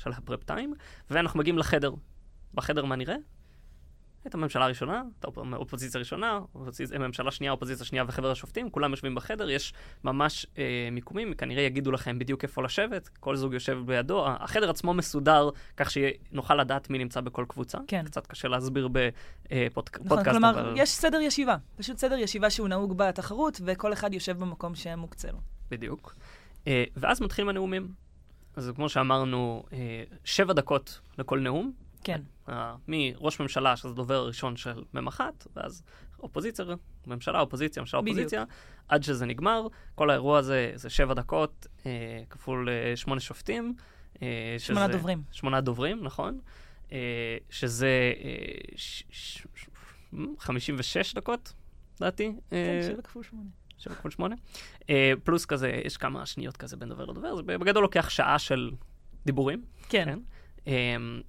של 0.03 0.11
הפרפ 0.11 0.43
טיים, 0.43 0.73
ואנחנו 1.09 1.39
מגיעים 1.39 1.57
לחדר. 1.57 1.91
בחדר 2.53 2.85
מה 2.85 2.95
נראה? 2.95 3.15
את 4.27 4.33
הממשלה 4.33 4.65
הראשונה, 4.65 5.03
את 5.19 5.25
האופוזיציה 5.53 5.97
הראשונה, 5.97 6.39
אופוזיציה, 6.55 6.99
ממשלה 6.99 7.31
שנייה, 7.31 7.51
אופוזיציה 7.51 7.85
שנייה 7.85 8.03
וחבר 8.07 8.31
השופטים, 8.31 8.69
כולם 8.69 8.91
יושבים 8.91 9.15
בחדר, 9.15 9.49
יש 9.49 9.73
ממש 10.03 10.45
אה, 10.57 10.89
מיקומים, 10.91 11.33
כנראה 11.33 11.63
יגידו 11.63 11.91
לכם 11.91 12.19
בדיוק 12.19 12.43
איפה 12.43 12.63
לשבת, 12.63 13.07
כל 13.07 13.35
זוג 13.35 13.53
יושב 13.53 13.77
בידו, 13.85 14.25
החדר 14.27 14.69
עצמו 14.69 14.93
מסודר 14.93 15.49
כך 15.77 15.91
שנוכל 15.91 16.55
לדעת 16.55 16.89
מי 16.89 16.97
נמצא 16.97 17.21
בכל 17.21 17.45
קבוצה. 17.47 17.77
כן. 17.87 18.05
קצת 18.05 18.27
קשה 18.27 18.47
להסביר 18.47 18.89
בפודקאסט, 18.91 20.05
נכון, 20.05 20.23
כלומר, 20.23 20.49
אבל... 20.49 20.73
יש 20.77 20.89
סדר 20.89 21.19
ישיבה. 21.21 21.55
פשוט 21.75 21.97
סדר 21.97 22.17
ישיבה 22.17 22.49
שהוא 22.49 22.67
נהוג 22.67 22.97
בתחרות, 22.97 23.61
וכל 23.65 23.93
אחד 23.93 24.13
יושב 24.13 24.37
במקום 24.39 24.75
שמוקצה 24.75 25.31
לו. 25.31 25.39
בדיוק. 25.71 26.15
אה, 26.67 26.83
ואז 26.95 27.21
מתחילים 27.21 27.49
הנאומים. 27.49 28.02
אז 28.55 28.71
כמו 28.75 28.89
שאמרנו, 28.89 29.63
אה, 29.73 29.77
שבע 30.23 30.53
דקות 30.53 30.99
לכל 31.17 31.39
נאום. 31.39 31.73
כן. 32.03 32.21
אה, 32.49 32.75
מראש 32.87 33.39
ממשלה, 33.39 33.75
שזה 33.77 33.93
דובר 33.93 34.15
הראשון 34.15 34.55
של 34.57 34.83
מ"ם 34.93 35.07
אחת, 35.07 35.47
ואז 35.55 35.83
אופוזיציה, 36.19 36.65
ממשלה, 37.07 37.39
אופוזיציה, 37.39 37.81
ממשלה, 37.81 38.01
בדיוק. 38.01 38.17
אופוזיציה, 38.17 38.43
עד 38.87 39.03
שזה 39.03 39.25
נגמר. 39.25 39.67
כל 39.95 40.09
האירוע 40.09 40.39
הזה 40.39 40.71
זה 40.75 40.89
שבע 40.89 41.13
דקות 41.13 41.67
אה, 41.85 41.91
כפול 42.29 42.69
אה, 42.69 42.95
שמונה 42.95 43.19
שופטים. 43.19 43.75
אה, 44.21 44.55
שמונה 44.57 44.85
שזה- 44.87 44.97
דוברים. 44.97 45.23
שמונה 45.31 45.61
דוברים, 45.61 46.03
נכון. 46.03 46.39
אה, 46.91 46.97
שזה 47.49 48.13
אה, 48.23 48.31
ש- 48.75 49.03
ש- 49.09 49.47
ש- 49.55 49.67
56 50.39 51.13
דקות, 51.13 51.53
לדעתי. 52.01 52.25
אה, 52.27 52.79
כן, 52.81 52.87
שבע 52.91 53.01
כפול 53.01 53.23
שמונה. 53.23 53.49
שבע 53.77 53.95
כפול 53.95 54.11
שמונה. 54.11 54.35
אה, 54.89 55.13
פלוס 55.23 55.45
כזה, 55.45 55.81
יש 55.85 55.97
כמה 55.97 56.25
שניות 56.25 56.57
כזה 56.57 56.77
בין 56.77 56.89
דובר 56.89 57.05
לדובר, 57.05 57.35
זה 57.35 57.43
בגדול 57.43 57.83
לוקח 57.83 58.09
שעה 58.09 58.39
של 58.39 58.71
דיבורים. 59.25 59.61
כן. 59.89 60.05
כן. 60.05 60.19
Um, 60.65 60.67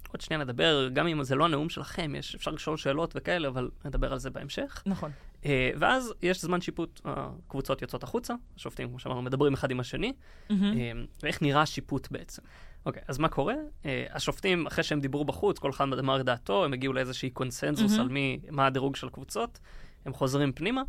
עוד 0.08 0.20
שנייה 0.20 0.44
נדבר, 0.44 0.88
גם 0.92 1.06
אם 1.06 1.22
זה 1.22 1.34
לא 1.34 1.44
הנאום 1.44 1.68
שלכם, 1.68 2.14
יש, 2.14 2.34
אפשר 2.34 2.50
לשאול 2.50 2.76
שאלות 2.76 3.12
וכאלה, 3.16 3.48
אבל 3.48 3.70
נדבר 3.84 4.12
על 4.12 4.18
זה 4.18 4.30
בהמשך. 4.30 4.82
נכון. 4.86 5.10
Uh, 5.42 5.46
ואז 5.78 6.14
יש 6.22 6.42
זמן 6.42 6.60
שיפוט, 6.60 7.00
הקבוצות 7.04 7.82
יוצאות 7.82 8.02
החוצה, 8.02 8.34
השופטים, 8.56 8.88
כמו 8.88 8.98
שאמרנו, 8.98 9.22
מדברים 9.22 9.54
אחד 9.54 9.70
עם 9.70 9.80
השני, 9.80 10.12
מהמם. 10.50 10.72
um, 10.72 10.76
ואיך 11.22 11.42
נראה 11.42 11.62
השיפוט 11.62 12.08
בעצם. 12.10 12.42
אוקיי, 12.86 13.02
אז 13.08 13.18
מה 13.18 13.28
קורה? 13.28 13.54
Uh, 13.54 13.86
השופטים, 14.10 14.66
אחרי 14.66 14.84
שהם 14.84 15.00
דיברו 15.00 15.24
בחוץ, 15.24 15.58
כל 15.58 15.70
אחד 15.70 15.84
אמר 15.98 16.20
את 16.20 16.24
דעתו, 16.24 16.64
הם 16.64 16.72
הגיעו 16.72 16.92
לאיזושהי 16.92 17.30
קונסנזוס 17.30 17.92
מהמם. 17.92 18.02
על 18.02 18.08
מי, 18.08 18.40
מה 18.50 18.66
הדירוג 18.66 18.96
של 18.96 19.06
הקבוצות, 19.06 19.58
הם 20.04 20.12
חוזרים 20.12 20.52
פנימה, 20.52 20.82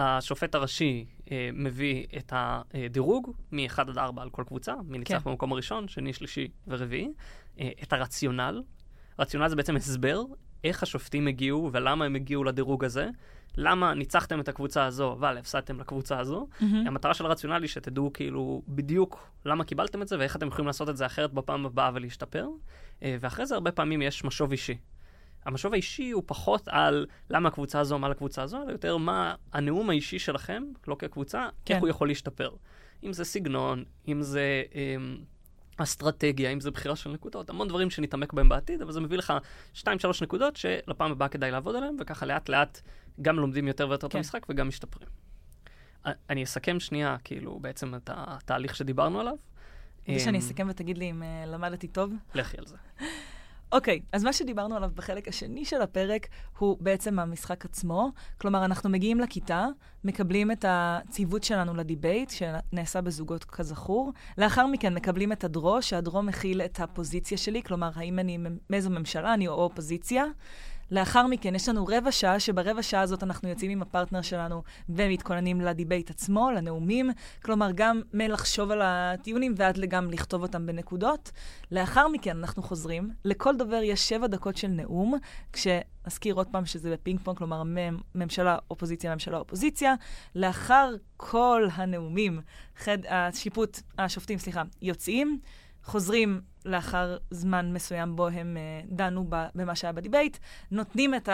השופט 0.00 0.54
הראשי 0.54 1.04
אה, 1.30 1.50
מביא 1.52 2.06
את 2.16 2.32
הדירוג 2.36 3.32
מ-1 3.52 3.80
עד 3.80 3.98
4 3.98 4.22
על 4.22 4.30
כל 4.30 4.44
קבוצה, 4.46 4.74
מי 4.84 4.98
ניצח 4.98 5.22
כן. 5.22 5.30
במקום 5.30 5.52
הראשון, 5.52 5.88
שני, 5.88 6.12
שלישי 6.12 6.48
ורביעי. 6.66 7.08
אה, 7.60 7.70
את 7.82 7.92
הרציונל. 7.92 8.62
רציונל 9.18 9.48
זה 9.48 9.56
בעצם 9.56 9.76
הסבר 9.76 10.22
איך 10.64 10.82
השופטים 10.82 11.26
הגיעו 11.26 11.70
ולמה 11.72 12.04
הם 12.04 12.16
הגיעו 12.16 12.44
לדירוג 12.44 12.84
הזה. 12.84 13.08
למה 13.56 13.94
ניצחתם 13.94 14.40
את 14.40 14.48
הקבוצה 14.48 14.84
הזו, 14.84 15.12
אבל 15.12 15.38
הפסדתם 15.38 15.80
לקבוצה 15.80 16.18
הזו. 16.18 16.46
Mm-hmm. 16.50 16.64
המטרה 16.86 17.14
של 17.14 17.26
הרציונל 17.26 17.62
היא 17.62 17.68
שתדעו 17.68 18.12
כאילו 18.12 18.62
בדיוק 18.68 19.30
למה 19.44 19.64
קיבלתם 19.64 20.02
את 20.02 20.08
זה 20.08 20.18
ואיך 20.18 20.36
אתם 20.36 20.46
יכולים 20.46 20.66
לעשות 20.66 20.88
את 20.88 20.96
זה 20.96 21.06
אחרת 21.06 21.32
בפעם 21.32 21.66
הבאה 21.66 21.90
ולהשתפר. 21.94 22.48
אה, 23.02 23.16
ואחרי 23.20 23.46
זה 23.46 23.54
הרבה 23.54 23.72
פעמים 23.72 24.02
יש 24.02 24.24
משוב 24.24 24.50
אישי. 24.50 24.78
המשוב 25.44 25.72
האישי 25.72 26.10
הוא 26.10 26.22
פחות 26.26 26.68
על 26.68 27.06
למה 27.30 27.48
הקבוצה 27.48 27.80
הזו, 27.80 27.98
מה 27.98 28.08
לקבוצה 28.08 28.42
הזו, 28.42 28.62
אלא 28.62 28.72
יותר 28.72 28.96
מה 28.96 29.34
הנאום 29.52 29.90
האישי 29.90 30.18
שלכם, 30.18 30.62
לא 30.88 30.96
כקבוצה, 30.98 31.48
כן. 31.64 31.74
איך 31.74 31.82
הוא 31.82 31.88
יכול 31.88 32.08
להשתפר. 32.08 32.50
אם 33.04 33.12
זה 33.12 33.24
סגנון, 33.24 33.84
אם 34.08 34.22
זה 34.22 34.62
אה, 34.74 34.96
אסטרטגיה, 35.76 36.50
אם 36.50 36.60
זה 36.60 36.70
בחירה 36.70 36.96
של 36.96 37.10
נקודות, 37.10 37.50
המון 37.50 37.68
דברים 37.68 37.90
שנתעמק 37.90 38.32
בהם 38.32 38.48
בעתיד, 38.48 38.82
אבל 38.82 38.92
זה 38.92 39.00
מביא 39.00 39.18
לך 39.18 39.32
2-3 39.74 39.86
נקודות 40.22 40.56
שלפעם 40.56 41.12
הבאה 41.12 41.28
כדאי 41.28 41.50
לעבוד 41.50 41.76
עליהן, 41.76 41.96
וככה 42.00 42.26
לאט 42.26 42.48
לאט 42.48 42.80
גם 43.22 43.36
לומדים 43.36 43.68
יותר 43.68 43.88
ויותר 43.88 44.08
כן. 44.08 44.10
את 44.10 44.14
המשחק 44.14 44.46
וגם 44.48 44.68
משתפרים. 44.68 45.08
אני 46.30 46.44
אסכם 46.44 46.80
שנייה, 46.80 47.16
כאילו, 47.24 47.58
בעצם 47.60 47.94
את 47.94 48.10
התהליך 48.12 48.76
שדיברנו 48.76 49.20
עליו. 49.20 49.34
רוצה 50.08 50.24
שאני 50.24 50.38
אמ, 50.38 50.42
אסכם 50.42 50.66
ותגיד 50.70 50.98
לי 50.98 51.10
אם 51.10 51.22
uh, 51.22 51.48
למדתי 51.48 51.88
טוב? 51.88 52.12
לכי 52.34 52.58
על 52.58 52.66
זה. 52.66 52.76
אוקיי, 53.72 54.00
okay, 54.02 54.08
אז 54.12 54.24
מה 54.24 54.32
שדיברנו 54.32 54.76
עליו 54.76 54.90
בחלק 54.94 55.28
השני 55.28 55.64
של 55.64 55.82
הפרק 55.82 56.26
הוא 56.58 56.76
בעצם 56.80 57.18
המשחק 57.18 57.64
עצמו. 57.64 58.10
כלומר, 58.40 58.64
אנחנו 58.64 58.90
מגיעים 58.90 59.20
לכיתה, 59.20 59.66
מקבלים 60.04 60.50
את 60.50 60.64
הציוות 60.68 61.44
שלנו 61.44 61.74
לדיבייט, 61.74 62.30
שנעשה 62.30 63.00
בזוגות 63.00 63.44
כזכור. 63.44 64.12
לאחר 64.38 64.66
מכן 64.66 64.94
מקבלים 64.94 65.32
את 65.32 65.44
ה 65.44 65.50
draw, 65.50 65.82
שה 65.82 65.99
draw 65.99 66.22
מכיל 66.22 66.62
את 66.62 66.80
הפוזיציה 66.80 67.38
שלי, 67.38 67.62
כלומר, 67.62 67.90
האם 67.94 68.18
אני 68.18 68.38
מאיזו 68.70 68.90
ממשלה, 68.90 69.34
אני 69.34 69.48
או 69.48 69.52
אופוזיציה. 69.52 70.24
לאחר 70.90 71.26
מכן 71.26 71.54
יש 71.54 71.68
לנו 71.68 71.86
רבע 71.86 72.12
שעה, 72.12 72.40
שברבע 72.40 72.82
שעה 72.82 73.00
הזאת 73.00 73.22
אנחנו 73.22 73.48
יוצאים 73.48 73.70
עם 73.70 73.82
הפרטנר 73.82 74.22
שלנו 74.22 74.62
ומתכוננים 74.88 75.60
לדיבייט 75.60 76.10
עצמו, 76.10 76.50
לנאומים. 76.50 77.10
כלומר, 77.42 77.70
גם 77.74 78.00
מלחשוב 78.14 78.70
על 78.70 78.80
הטיעונים 78.82 79.54
ועד 79.56 79.78
גם 79.88 80.10
לכתוב 80.10 80.42
אותם 80.42 80.66
בנקודות. 80.66 81.30
לאחר 81.72 82.08
מכן 82.08 82.36
אנחנו 82.36 82.62
חוזרים. 82.62 83.10
לכל 83.24 83.56
דובר 83.56 83.80
יש 83.82 84.08
שבע 84.08 84.26
דקות 84.26 84.56
של 84.56 84.68
נאום, 84.68 85.14
כשאזכיר 85.52 86.34
עוד 86.34 86.46
פעם 86.52 86.66
שזה 86.66 86.92
בפינג 86.92 87.20
פונג, 87.20 87.38
כלומר, 87.38 87.62
ממשלה, 88.14 88.58
אופוזיציה, 88.70 89.12
ממשלה, 89.12 89.38
אופוזיציה. 89.38 89.94
לאחר 90.34 90.94
כל 91.16 91.68
הנאומים, 91.72 92.40
חד, 92.76 92.98
השיפוט, 93.08 93.80
השופטים, 93.98 94.38
סליחה, 94.38 94.62
יוצאים. 94.82 95.40
חוזרים 95.84 96.40
לאחר 96.64 97.16
זמן 97.30 97.72
מסוים 97.72 98.16
בו 98.16 98.28
הם 98.28 98.56
אה, 98.56 98.94
דנו 98.94 99.26
במה 99.54 99.74
שהיה 99.74 99.92
בדיבייט, 99.92 100.38
נותנים 100.70 101.14
את 101.14 101.28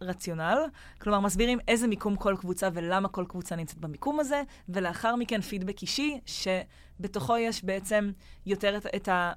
הרציונל, 0.00 0.58
כלומר 0.98 1.20
מסבירים 1.20 1.58
איזה 1.68 1.86
מיקום 1.86 2.16
כל 2.16 2.36
קבוצה 2.40 2.68
ולמה 2.72 3.08
כל 3.08 3.24
קבוצה 3.28 3.56
נמצאת 3.56 3.78
במיקום 3.78 4.20
הזה, 4.20 4.42
ולאחר 4.68 5.16
מכן 5.16 5.40
פידבק 5.40 5.82
אישי, 5.82 6.20
שבתוכו 6.26 7.36
יש 7.36 7.64
בעצם 7.64 8.12
יותר 8.46 8.76
את, 8.76 8.86
את 8.96 9.08
ה... 9.08 9.32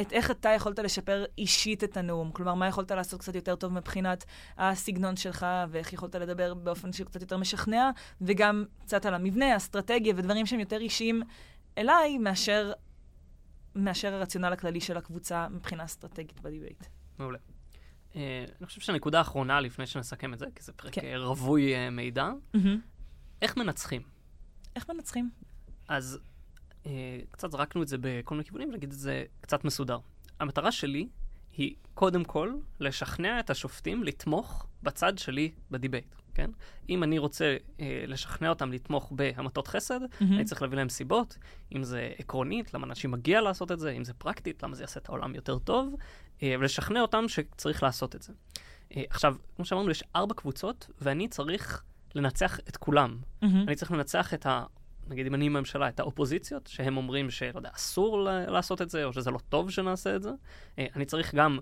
את 0.00 0.12
איך 0.12 0.30
אתה 0.30 0.48
יכולת 0.48 0.78
לשפר 0.78 1.24
אישית 1.38 1.84
את 1.84 1.96
הנאום. 1.96 2.30
כלומר, 2.32 2.54
מה 2.54 2.68
יכולת 2.68 2.90
לעשות 2.90 3.20
קצת 3.20 3.34
יותר 3.34 3.56
טוב 3.56 3.72
מבחינת 3.72 4.24
הסגנון 4.58 5.16
שלך, 5.16 5.46
ואיך 5.68 5.92
יכולת 5.92 6.14
לדבר 6.14 6.54
באופן 6.54 6.92
שהוא 6.92 7.06
קצת 7.06 7.20
יותר 7.20 7.36
משכנע, 7.36 7.90
וגם 8.20 8.64
קצת 8.80 9.06
על 9.06 9.14
המבנה, 9.14 9.52
האסטרטגיה 9.52 10.14
ודברים 10.16 10.46
שהם 10.46 10.60
יותר 10.60 10.80
אישיים 10.80 11.22
אליי, 11.78 12.18
מאשר 12.18 12.72
מאשר 13.74 14.14
הרציונל 14.14 14.52
הכללי 14.52 14.80
של 14.80 14.96
הקבוצה 14.96 15.48
מבחינה 15.48 15.84
אסטרטגית 15.84 16.40
בדיבייט. 16.40 16.84
מעולה. 17.18 17.38
Uh, 18.12 18.16
אני 18.58 18.66
חושב 18.66 18.80
שהנקודה 18.80 19.18
האחרונה, 19.18 19.60
לפני 19.60 19.86
שנסכם 19.86 20.34
את 20.34 20.38
זה, 20.38 20.46
כי 20.54 20.62
זה 20.62 20.72
פרק 20.72 20.94
כן. 20.94 21.14
רווי 21.16 21.74
uh, 21.74 21.90
מידע, 21.90 22.30
mm-hmm. 22.56 22.58
איך 23.42 23.56
מנצחים? 23.56 24.02
איך 24.76 24.90
מנצחים? 24.90 25.30
אז 25.88 26.18
uh, 26.84 26.86
קצת 27.30 27.50
זרקנו 27.50 27.82
את 27.82 27.88
זה 27.88 27.96
בכל 28.00 28.34
מיני 28.34 28.44
כיוונים, 28.44 28.70
נגיד 28.72 28.92
את 28.92 28.98
זה 28.98 29.24
קצת 29.40 29.64
מסודר. 29.64 29.98
המטרה 30.40 30.72
שלי 30.72 31.08
היא 31.52 31.74
קודם 31.94 32.24
כל 32.24 32.54
לשכנע 32.80 33.40
את 33.40 33.50
השופטים 33.50 34.04
לתמוך 34.04 34.66
בצד 34.82 35.18
שלי 35.18 35.52
בדיבייט. 35.70 36.14
כן? 36.34 36.50
אם 36.88 37.02
אני 37.02 37.18
רוצה 37.18 37.56
אה, 37.80 38.04
לשכנע 38.06 38.48
אותם 38.48 38.72
לתמוך 38.72 39.12
בהמתות 39.12 39.68
חסד, 39.68 40.00
mm-hmm. 40.02 40.24
אני 40.24 40.44
צריך 40.44 40.62
להביא 40.62 40.76
להם 40.76 40.88
סיבות, 40.88 41.38
אם 41.74 41.84
זה 41.84 42.12
עקרונית, 42.18 42.74
למה 42.74 42.86
אנשים 42.86 43.10
מגיע 43.10 43.40
לעשות 43.40 43.72
את 43.72 43.78
זה, 43.78 43.90
אם 43.90 44.04
זה 44.04 44.14
פרקטית, 44.14 44.62
למה 44.62 44.74
זה 44.74 44.82
יעשה 44.82 45.00
את 45.00 45.08
העולם 45.08 45.34
יותר 45.34 45.58
טוב, 45.58 45.94
אה, 46.42 46.54
ולשכנע 46.60 47.00
אותם 47.00 47.24
שצריך 47.28 47.82
לעשות 47.82 48.16
את 48.16 48.22
זה. 48.22 48.32
אה, 48.96 49.02
עכשיו, 49.10 49.36
כמו 49.56 49.64
שאמרנו, 49.64 49.90
יש 49.90 50.04
ארבע 50.16 50.34
קבוצות, 50.34 50.90
ואני 51.00 51.28
צריך 51.28 51.82
לנצח 52.14 52.58
את 52.68 52.76
כולם. 52.76 53.18
Mm-hmm. 53.18 53.46
אני 53.66 53.74
צריך 53.74 53.92
לנצח 53.92 54.34
את 54.34 54.46
ה... 54.46 54.64
נגיד 55.08 55.26
אם 55.26 55.34
אני 55.34 55.46
עם 55.46 55.56
הממשלה, 55.56 55.88
את 55.88 56.00
האופוזיציות, 56.00 56.66
שהם 56.66 56.96
אומרים 56.96 57.30
שלא 57.30 57.58
יודע, 57.58 57.70
אסור 57.74 58.28
לעשות 58.48 58.82
את 58.82 58.90
זה, 58.90 59.04
או 59.04 59.12
שזה 59.12 59.30
לא 59.30 59.38
טוב 59.48 59.70
שנעשה 59.70 60.16
את 60.16 60.22
זה. 60.22 60.30
אה, 60.78 60.86
אני 60.96 61.04
צריך 61.04 61.34
גם 61.34 61.58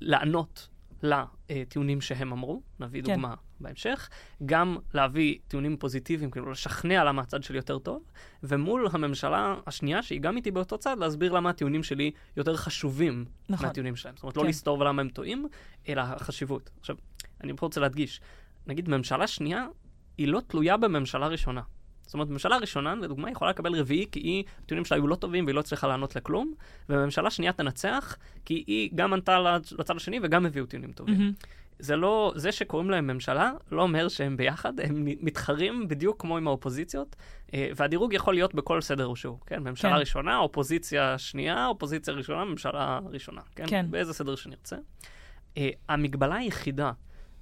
לענות 0.00 0.68
לטיעונים 1.02 2.00
שהם 2.00 2.32
אמרו, 2.32 2.62
נביא 2.80 3.02
כן. 3.02 3.12
דוגמה 3.12 3.34
בהמשך, 3.60 4.08
גם 4.46 4.76
להביא 4.94 5.38
טיעונים 5.48 5.76
פוזיטיביים, 5.76 6.30
כאילו 6.30 6.50
לשכנע 6.50 7.04
למה 7.04 7.22
הצד 7.22 7.42
שלי 7.42 7.56
יותר 7.56 7.78
טוב, 7.78 8.02
ומול 8.42 8.88
הממשלה 8.92 9.54
השנייה, 9.66 10.02
שהיא 10.02 10.20
גם 10.20 10.36
איתי 10.36 10.50
באותו 10.50 10.78
צד, 10.78 10.98
להסביר 10.98 11.32
למה 11.32 11.50
הטיעונים 11.50 11.82
שלי 11.82 12.10
יותר 12.36 12.56
חשובים 12.56 13.24
נכון. 13.48 13.66
מהטיעונים 13.66 13.96
שלהם. 13.96 14.14
זאת 14.16 14.22
אומרת, 14.22 14.36
לא 14.36 14.42
כן. 14.42 14.46
לא 14.46 14.50
לסתור 14.50 14.80
ולמה 14.80 15.02
הם 15.02 15.08
טועים, 15.08 15.46
אלא 15.88 16.00
החשיבות. 16.00 16.70
עכשיו, 16.80 16.96
אני 17.40 17.52
פה 17.56 17.66
רוצה 17.66 17.80
להדגיש, 17.80 18.20
נגיד 18.66 18.88
ממשלה 18.88 19.26
שנייה, 19.26 19.66
היא 20.18 20.28
לא 20.28 20.40
תלויה 20.46 20.76
בממשלה 20.76 21.26
ראשונה. 21.26 21.62
זאת 22.08 22.14
אומרת, 22.14 22.28
ממשלה 22.28 22.56
ראשונה, 22.56 22.94
לדוגמה, 22.94 23.30
יכולה 23.30 23.50
לקבל 23.50 23.74
רביעי 23.74 24.06
כי 24.12 24.20
היא, 24.20 24.44
הטיעונים 24.64 24.84
שלה 24.84 24.96
היו 24.96 25.06
לא 25.06 25.14
טובים 25.14 25.44
והיא 25.44 25.54
לא 25.54 25.60
הצליחה 25.60 25.86
לענות 25.86 26.16
לכלום, 26.16 26.54
וממשלה 26.88 27.30
שנייה 27.30 27.52
תנצח 27.52 28.16
כי 28.44 28.64
היא 28.66 28.90
גם 28.94 29.12
ענתה 29.12 29.58
לצד 29.78 29.96
השני 29.96 30.20
וגם 30.22 30.46
הביאו 30.46 30.66
טיעונים 30.66 30.92
טובים. 30.92 31.16
Mm-hmm. 31.16 31.46
זה 31.78 31.96
לא, 31.96 32.32
זה 32.36 32.52
שקוראים 32.52 32.90
להם 32.90 33.06
ממשלה, 33.06 33.52
לא 33.72 33.82
אומר 33.82 34.08
שהם 34.08 34.36
ביחד, 34.36 34.80
הם 34.80 35.04
מתחרים 35.04 35.88
בדיוק 35.88 36.20
כמו 36.20 36.36
עם 36.36 36.48
האופוזיציות, 36.48 37.16
אה, 37.54 37.70
והדירוג 37.76 38.12
יכול 38.12 38.34
להיות 38.34 38.54
בכל 38.54 38.80
סדר 38.80 39.14
שהוא, 39.14 39.38
כן? 39.46 39.62
ממשלה 39.62 39.90
כן. 39.90 39.96
ראשונה, 39.96 40.38
אופוזיציה 40.38 41.18
שנייה, 41.18 41.66
אופוזיציה 41.66 42.14
ראשונה, 42.14 42.44
ממשלה 42.44 43.00
ראשונה, 43.10 43.40
כן? 43.56 43.64
כן. 43.66 43.86
באיזה 43.90 44.12
סדר 44.12 44.34
שנרצה. 44.36 44.76
אה, 45.56 45.70
המגבלה 45.88 46.34
היחידה 46.34 46.92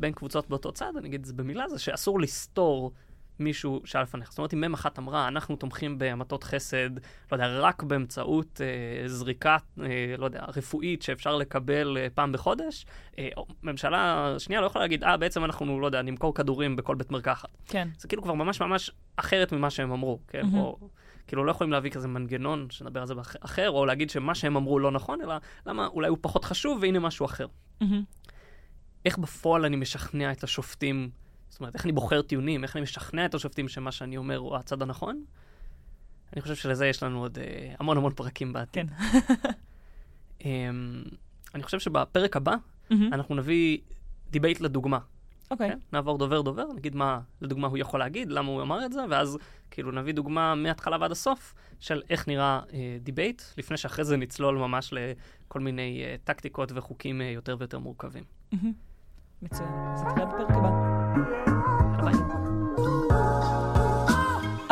בין 0.00 0.12
קבוצות 0.12 0.48
באותו 0.48 0.72
צד, 0.72 0.92
אני 0.98 1.08
אגיד 1.08 1.20
את 1.20 1.26
זה 1.26 1.32
במילה, 1.32 1.68
זה 1.68 1.78
שאסור 1.78 2.20
לסתור 2.20 2.92
מישהו 3.38 3.80
שהיה 3.84 4.02
לפניך. 4.02 4.30
זאת 4.30 4.38
אומרת, 4.38 4.54
אם 4.54 4.60
מ' 4.60 4.74
אחת 4.74 4.98
אמרה, 4.98 5.28
אנחנו 5.28 5.56
תומכים 5.56 5.98
בהמתות 5.98 6.44
חסד, 6.44 6.90
לא 7.32 7.36
יודע, 7.36 7.60
רק 7.60 7.82
באמצעות 7.82 8.60
אה, 8.60 9.08
זריקה, 9.08 9.56
אה, 9.82 10.14
לא 10.18 10.24
יודע, 10.24 10.44
רפואית 10.56 11.02
שאפשר 11.02 11.36
לקבל 11.36 11.98
אה, 12.00 12.06
פעם 12.14 12.32
בחודש, 12.32 12.86
אה, 13.18 13.28
ממשלה 13.62 14.34
שנייה 14.38 14.60
לא 14.60 14.66
יכולה 14.66 14.84
להגיד, 14.84 15.04
אה, 15.04 15.16
בעצם 15.16 15.44
אנחנו, 15.44 15.80
לא 15.80 15.86
יודע, 15.86 16.02
נמכור 16.02 16.34
כדורים 16.34 16.76
בכל 16.76 16.94
בית 16.94 17.10
מרקחת. 17.10 17.48
כן. 17.66 17.88
זה 17.98 18.08
כאילו 18.08 18.22
כבר 18.22 18.34
ממש 18.34 18.60
ממש 18.60 18.90
אחרת 19.16 19.52
ממה 19.52 19.70
שהם 19.70 19.92
אמרו, 19.92 20.18
כן? 20.28 20.42
Mm-hmm. 20.42 20.56
או, 20.56 20.78
כאילו 21.26 21.44
לא 21.44 21.50
יכולים 21.50 21.72
להביא 21.72 21.90
כזה 21.90 22.08
מנגנון, 22.08 22.66
שנדבר 22.70 23.00
על 23.00 23.06
זה 23.06 23.14
אחר, 23.40 23.70
או 23.70 23.86
להגיד 23.86 24.10
שמה 24.10 24.34
שהם 24.34 24.56
אמרו 24.56 24.78
לא 24.78 24.90
נכון, 24.90 25.20
אלא 25.20 25.34
למה 25.66 25.86
אולי 25.86 26.08
הוא 26.08 26.18
פחות 26.20 26.44
חשוב 26.44 26.78
והנה 26.82 26.98
משהו 26.98 27.26
אחר. 27.26 27.46
אמהמ. 27.82 27.84
איך 29.04 29.18
בפועל 29.18 29.64
אני 29.64 29.76
משכנע 29.76 30.32
את 30.32 30.44
השופטים 30.44 31.10
זאת 31.56 31.60
אומרת, 31.60 31.74
איך 31.74 31.84
אני 31.84 31.92
בוחר 31.92 32.22
טיעונים, 32.22 32.62
איך 32.62 32.76
אני 32.76 32.82
משכנע 32.82 33.26
את 33.26 33.34
השופטים 33.34 33.68
שמה 33.68 33.92
שאני 33.92 34.16
אומר 34.16 34.36
הוא 34.36 34.56
הצד 34.56 34.82
הנכון. 34.82 35.24
אני 36.32 36.42
חושב 36.42 36.54
שלזה 36.54 36.86
יש 36.86 37.02
לנו 37.02 37.20
עוד 37.20 37.38
אה, 37.38 37.74
המון 37.78 37.96
המון 37.96 38.12
פרקים 38.12 38.52
בעתיד. 38.52 38.90
כן. 38.90 39.36
אממ, 40.40 40.44
אני 41.54 41.62
חושב 41.62 41.78
שבפרק 41.78 42.36
הבא 42.36 42.54
אמהמ. 42.54 42.94
אנחנו 43.12 43.34
נביא 43.34 43.78
דיבייט 44.30 44.60
לדוגמה. 44.60 44.98
אוקיי. 45.50 45.68
אוקיי. 45.68 45.72
כן? 45.72 45.78
נעבור 45.92 46.18
דובר 46.18 46.40
דובר, 46.40 46.66
נגיד 46.76 46.96
מה 46.96 47.20
לדוגמה 47.40 47.68
הוא 47.68 47.78
יכול 47.78 48.00
להגיד, 48.00 48.30
למה 48.30 48.48
הוא 48.48 48.62
אמר 48.62 48.86
את 48.86 48.92
זה, 48.92 49.00
ואז 49.10 49.38
כאילו 49.70 49.92
נביא 49.92 50.14
דוגמה 50.14 50.54
מההתחלה 50.54 50.96
ועד 51.00 51.10
הסוף 51.10 51.54
של 51.80 52.02
איך 52.10 52.28
נראה 52.28 52.60
אה, 52.72 52.98
debate, 53.00 53.42
לפני 53.58 53.76
שאחרי 53.76 54.04
זה 54.04 54.16
נצלול 54.16 54.58
ממש 54.58 54.92
לכל 54.92 55.60
מיני 55.60 56.02
אה, 56.04 56.16
טקטיקות 56.24 56.72
וחוקים 56.74 57.20
אה, 57.20 57.26
יותר 57.26 57.56
ויותר 57.58 57.78
מורכבים. 57.78 58.24
Mm-hmm. 58.54 58.56
מצוין. 59.42 59.68
אז 59.94 60.02
נתחיל 60.02 60.24
בפרק 60.24 60.50
הבא. 60.50 60.85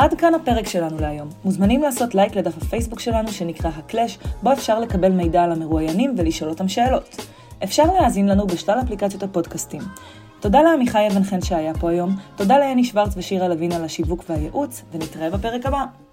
עד 0.05 0.15
כאן 0.15 0.35
הפרק 0.35 0.67
שלנו 0.67 0.99
להיום. 1.01 1.29
מוזמנים 1.45 1.83
לעשות 1.83 2.15
לייק 2.15 2.37
לדף 2.37 2.57
הפייסבוק 2.57 3.01
שלנו 3.01 3.29
שנקרא 3.29 3.71
הקלאש, 3.77 4.19
בו 4.43 4.53
אפשר 4.53 4.81
לקבל 4.81 5.13
מידע 5.13 5.43
על 5.43 5.53
המרואיינים 5.53 6.15
ולשאול 6.19 6.51
אותם 6.51 6.69
שאלות. 6.69 7.17
אפשר 7.65 7.85
להאזין 7.85 8.29
לנו 8.29 8.47
בשלל 8.47 8.81
אפליקציות 8.81 9.23
הפודקאסטים. 9.23 9.83
תודה 10.41 10.63
לעמיחי 10.63 11.07
אבן 11.13 11.25
חן 11.25 11.43
שהיה 11.43 11.75
פה 11.75 11.91
היום, 11.91 12.17
תודה 12.37 12.59
ליני 12.59 12.85
שוורץ 12.85 13.13
ושירה 13.17 13.49
לוין 13.49 13.73
על 13.73 13.85
השיווק 13.85 14.25
והייעוץ, 14.29 14.83
ונתראה 14.93 15.31
בפרק 15.31 15.67
הבא. 15.67 16.04